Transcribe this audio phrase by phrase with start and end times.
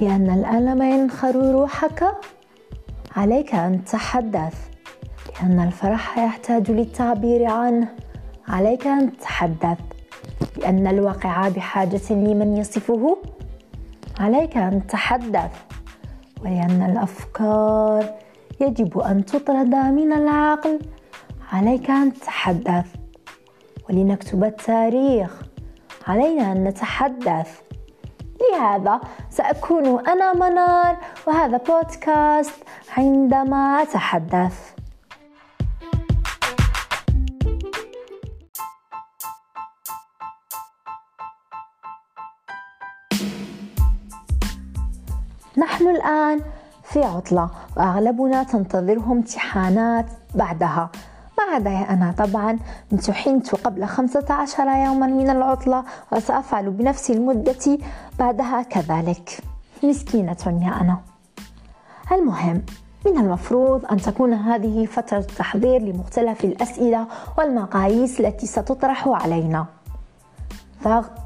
[0.00, 2.04] لأن الألم ينخر روحك
[3.16, 4.68] عليك أن تتحدث
[5.34, 7.88] لأن الفرح يحتاج للتعبير عنه
[8.48, 9.78] عليك أن تتحدث.
[10.56, 13.16] لأن الواقع بحاجة لمن يصفه
[14.20, 15.50] عليك أن تتحدث.
[16.42, 18.14] ولأن الأفكار
[18.60, 20.78] يجب أن تطرد من العقل
[21.52, 22.94] عليك أن تتحدث.
[23.90, 25.42] ولنكتب التاريخ
[26.06, 27.60] علينا أن نتحدث.
[28.52, 32.54] لهذا سأكون أنا منار وهذا بودكاست
[32.96, 34.74] عندما أتحدث.
[45.58, 46.40] نحن الآن
[46.82, 50.90] في عطلة وأغلبنا تنتظره امتحانات بعدها.
[51.52, 52.58] عدا أنا طبعا
[52.92, 57.78] امتحنت قبل خمسة عشر يوما من العطلة وسأفعل بنفس المدة
[58.18, 59.40] بعدها كذلك.
[59.82, 60.98] مسكينة يا أنا.
[62.12, 62.62] المهم
[63.06, 67.06] من المفروض أن تكون هذه فترة تحضير لمختلف الأسئلة
[67.38, 69.66] والمقاييس التي ستطرح علينا.
[70.84, 71.18] ضغط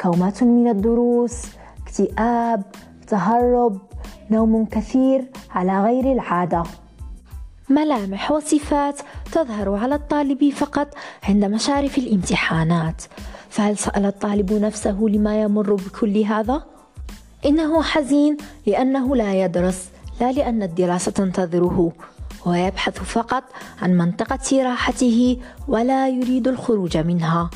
[0.00, 1.46] كومات من الدروس
[1.82, 2.62] اكتئاب
[3.06, 3.78] تهرب
[4.30, 6.62] نوم كثير على غير العادة.
[7.70, 9.00] ملامح وصفات
[9.32, 10.88] تظهر على الطالب فقط
[11.22, 13.02] عند مشارف الامتحانات.
[13.50, 16.62] فهل سأل الطالب نفسه لما يمر بكل هذا؟
[17.46, 19.88] إنه حزين لأنه لا يدرس
[20.20, 21.92] لا لأن الدراسة تنتظره.
[22.46, 23.44] هو يبحث فقط
[23.82, 27.50] عن منطقة راحته ولا يريد الخروج منها.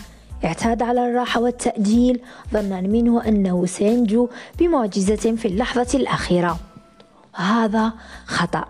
[0.45, 2.21] اعتاد على الراحة والتأجيل
[2.53, 6.59] ظنا منه أنه سينجو بمعجزة في اللحظة الأخيرة.
[7.35, 7.93] وهذا
[8.27, 8.65] خطأ.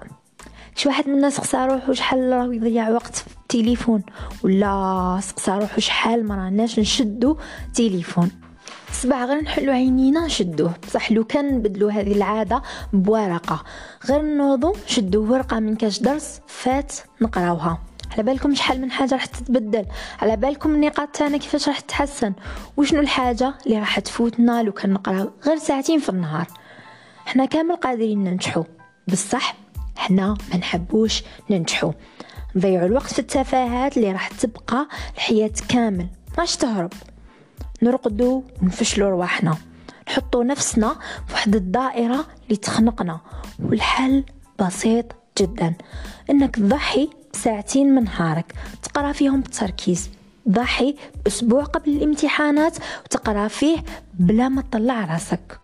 [0.81, 4.03] شي واحد منا سقسى روحو شحال راه يضيع وقت في التليفون؟
[4.45, 7.37] ولا سقسى روحو شحال ما راناش نشدو
[7.75, 8.31] تليفون.
[8.93, 13.65] صباح غير نحلو عينينا نشدوه بصح لو كان نبدلو هذه العادة بورقة.
[14.09, 17.79] غير نوضو نشدو ورقة من كاش درس فات نقراوها.
[18.13, 19.87] على بالكم شحال من حاجة راح تتبدل.
[20.23, 22.33] على بالكم النقاط تاعنا كيفاش راح تتحسن.
[22.77, 26.47] وشنو الحاجة اللي راح تفوتنا لو كان نقراو غير ساعتين في النهار.
[27.27, 28.65] حنا كامل قادرين ننجحو.
[29.09, 29.55] بصح
[30.01, 31.93] حنا ما نحبوش ننجحو.
[32.57, 36.07] نضيعوا الوقت في التفاهات اللي راح تبقى الحياة كامل.
[36.39, 36.93] ماش تهرب.
[37.83, 39.57] نرقدو ونفشلو رواحنا.
[40.09, 40.97] نحطو نفسنا
[41.27, 43.21] في واحد الدائرة اللي تخنقنا.
[43.63, 44.25] والحل
[44.59, 45.07] بسيط
[45.39, 45.75] جدا.
[46.31, 48.55] إنك تضحي بساعتين من نهارك.
[48.83, 50.11] تقرأ فيهم بتركيز.
[50.49, 52.77] ضحي بأسبوع قبل الامتحانات.
[53.05, 53.79] وتقرأ فيه
[54.15, 55.61] بلا ما تطلع راسك.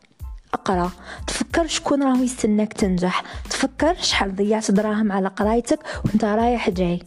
[0.56, 0.90] أقرأ.
[1.26, 3.22] تفكر شكون راهو يستناك تنجح.
[3.50, 7.02] تفكر شحال ضيعت دراهم على قرايتك وانت رايح جاي.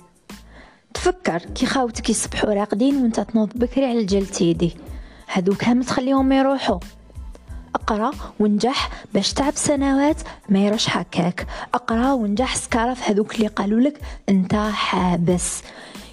[0.94, 4.78] تفكر كي خاوتك يصبحوا راقدين وانت تنوض بكري على الجلتيدي
[5.34, 6.80] هادو كامل تخليهم يروحوا.
[7.76, 11.48] أقرأ ونجح باش تعب سنوات ما يروش هكاك.
[11.74, 15.62] أقرأ ونجح سكارف هذوك اللي قالوا لك أنت حابس.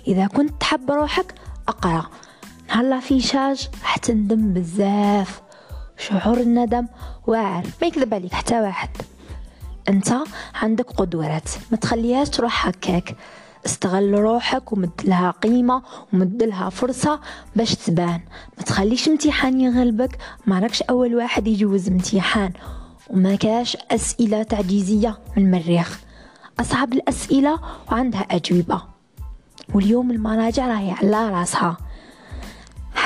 [0.07, 1.35] إذا كنت تحب روحك
[1.69, 2.07] أقرأ.
[2.69, 5.43] نهار فيشاج راح تندم بزاف.
[5.99, 6.87] شعور الندم
[7.27, 8.33] واعر ما يكذب عليك.
[8.35, 8.89] حتى واحد.
[9.89, 10.15] انت
[10.55, 11.49] عندك قدوات.
[11.71, 13.17] ما تخليهاش تروح هكاك.
[13.67, 15.83] استغل روحك ومد لها قيمة
[16.13, 17.21] ومد لها فرصة
[17.57, 18.21] باش تبان.
[18.59, 20.19] ما تخليش امتحان يغلبك.
[20.47, 22.53] ما راكش أول واحد يجوز امتحان.
[23.11, 26.01] وما كاش أسئلة تعجيزية من المريخ.
[26.61, 27.59] أصعب الأسئلة
[27.93, 28.83] وعندها أجوبة.
[29.75, 31.77] واليوم المراجع راهي على راسها.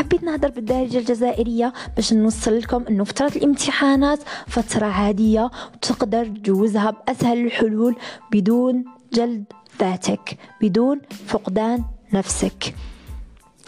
[0.00, 7.46] حبيت نهضر بالدارجة الجزائرية باش نوصل لكم إنه فترة الامتحانات فترة عادية وتقدر تجوزها بأسهل
[7.46, 7.96] الحلول
[8.32, 9.44] بدون جلد
[9.80, 12.74] ذاتك بدون فقدان نفسك.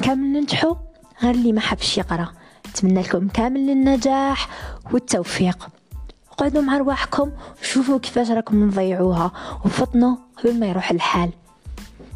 [0.03, 0.75] كامل ننجحوا؟
[1.23, 2.29] غير اللي ما حبش يقرأ.
[2.69, 4.49] نتمنى لكم كامل النجاح
[4.93, 5.69] والتوفيق.
[6.39, 7.31] قعدوا مع رواحكم
[7.63, 9.33] وشوفوا كيفاش راكم نضيعوها
[9.65, 11.31] وفطنوا قبل ما يروح الحال.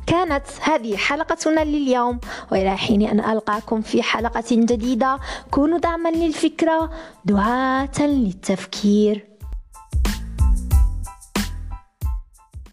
[0.06, 2.20] كانت هذه حلقتنا لليوم
[2.52, 5.18] وإلى حين أن ألقاكم في حلقة جديدة
[5.50, 6.90] كونوا دعما للفكرة
[7.24, 9.35] دعاة للتفكير.